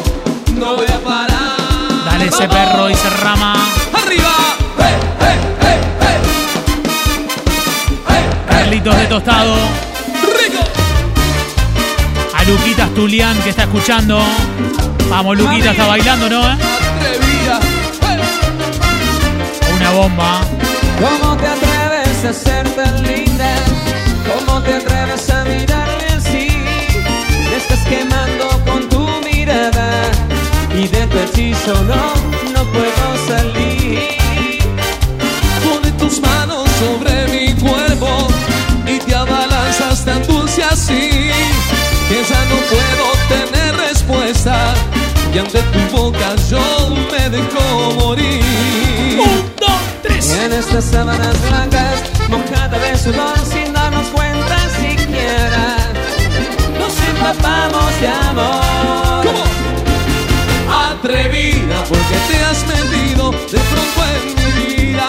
[0.54, 2.06] No voy a parar.
[2.06, 3.54] Dale ese perro, dice Rama.
[3.92, 4.34] ¡Arriba!
[8.48, 9.56] Carlitos de tostado.
[12.34, 14.22] A Luquitas Tulián que está escuchando.
[15.10, 16.40] Vamos, Luquita está bailando, ¿no?
[16.48, 16.56] eh?
[16.96, 17.60] Atrevida.
[19.86, 20.40] Una bomba.
[20.98, 23.54] ¿Cómo te atreves a ser tan linda?
[24.26, 26.48] ¿Cómo te atreves a mirarme así?
[27.48, 29.88] Me estás quemando con tu mirada
[30.74, 32.02] y de tu hechizo no,
[32.52, 34.08] no puedo salir.
[35.64, 38.26] Pone tus manos sobre mi cuerpo
[38.86, 41.30] y te abalanzas tan dulce así
[42.08, 44.74] que ya no puedo tener respuesta
[45.32, 49.05] y ante tu boca yo me dejo morir.
[50.18, 52.00] En estas sábanas blancas,
[52.30, 55.76] mojada de sudor sin darnos cuenta siquiera,
[56.78, 59.26] nos empapamos de amor.
[60.90, 64.48] Atrevida porque te has metido de pronto en mi
[64.84, 65.06] vida.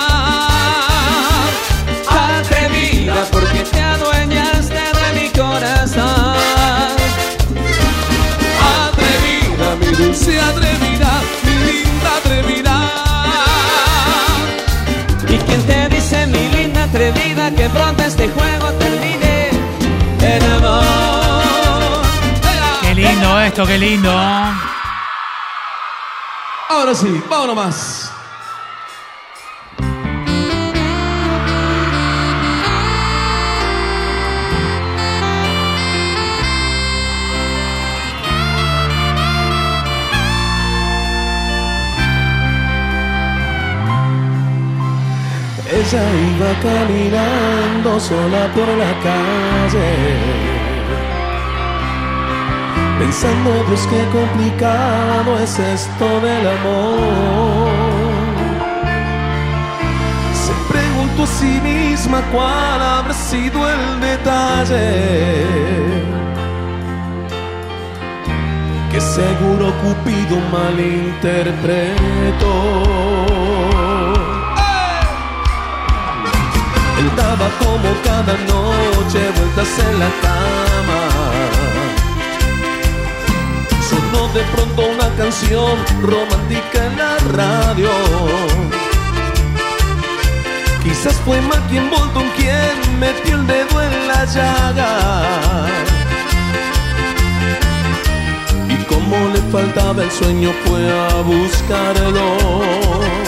[2.10, 6.36] Atrevida porque te adueñaste de mi corazón.
[8.84, 10.97] Atrevida, mi dulce atrevida.
[17.58, 19.50] Que pronto este juego termine
[20.22, 22.04] en amor.
[22.82, 24.12] Qué lindo esto, qué lindo.
[26.70, 28.07] Ahora sí, vámonos más.
[45.90, 49.90] Ella iba caminando sola por la calle,
[53.00, 57.72] pensando, Dios, qué complicado es esto del amor.
[60.34, 65.46] Se preguntó a sí misma cuál habrá sido el detalle.
[68.92, 73.37] Que seguro Cupido malinterpretó.
[77.60, 81.02] Como cada noche vueltas en la cama.
[83.90, 87.92] Sonó de pronto una canción romántica en la radio.
[90.84, 95.68] Quizás fue Mackie Bolton quien metió el dedo en la llaga.
[98.70, 103.27] Y como le faltaba el sueño fue a buscarlo.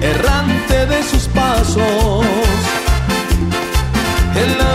[0.00, 2.24] Errante de sus pasos.
[4.34, 4.70] Él la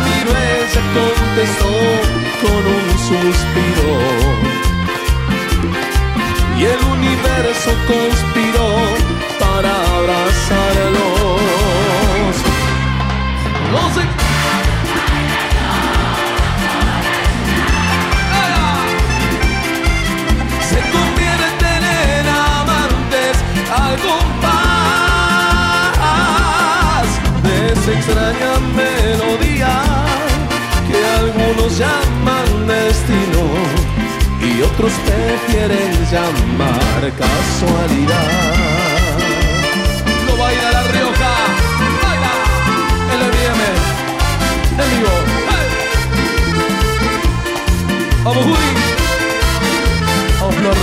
[0.61, 1.73] ella contestó
[2.41, 3.93] con un suspiro.
[6.57, 8.69] Y el universo conspiró
[9.39, 11.41] para abrazarlos.
[13.73, 13.91] Los
[34.57, 38.53] y otros prefieren llamar casualidad.
[40.27, 41.33] Lo baila La Rioja,
[42.01, 42.33] baila
[43.13, 43.61] el M,
[44.81, 45.15] en vivo.
[45.49, 45.67] ¡Hey!
[48.23, 48.45] Vamos,
[50.55, 50.77] Flor.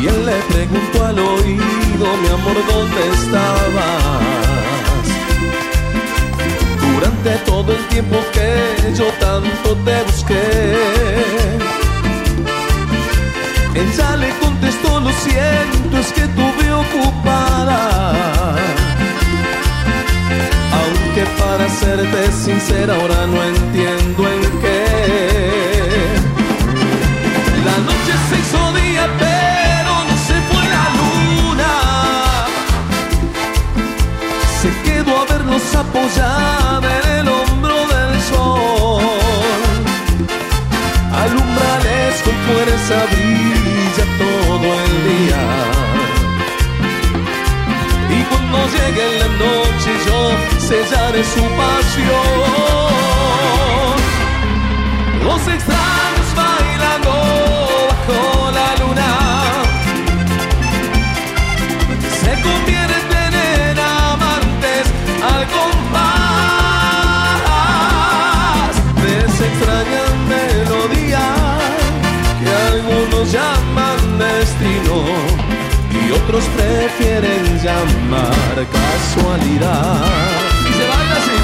[0.00, 4.26] Y él le preguntó al oído, mi amor, ¿dónde estabas?
[6.80, 11.87] Durante todo el tiempo que yo tanto te busqué.
[13.80, 18.56] Ella le contestó, lo siento, es que tuve ocupada.
[20.80, 24.84] Aunque para serte sincera ahora no entiendo en qué.
[27.64, 31.72] La noche se hizo día, pero no se fue la luna.
[34.60, 37.27] Se quedó a vernos apoyada en el
[48.72, 50.20] llegue la noche yo
[50.58, 52.08] sellaré su pasión.
[55.24, 55.87] Los extraños
[77.18, 80.06] prefieren llamar casualidad.
[80.68, 81.38] Y se baila así.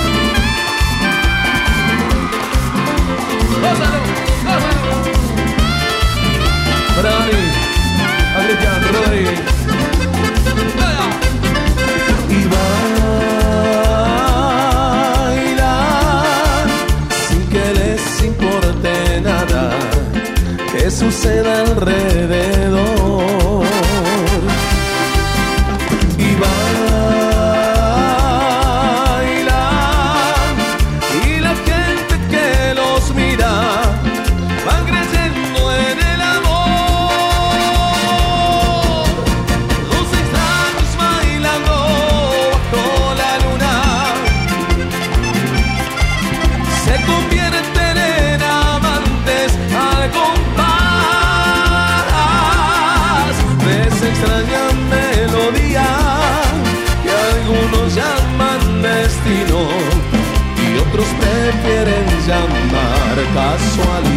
[63.35, 64.14] Destino y